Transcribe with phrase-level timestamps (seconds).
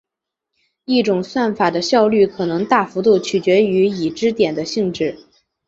[0.85, 5.19] 一种算法的效率可能大幅度取决于已知点的性质。